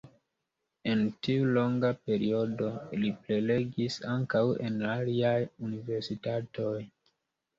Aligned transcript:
En 0.91 1.01
tiu 1.25 1.49
longa 1.57 1.89
periodo 2.07 2.69
li 3.03 3.11
prelegis 3.27 3.97
ankaŭ 4.13 4.43
en 4.69 4.81
aliaj 4.93 5.37
universitatoj. 5.69 6.75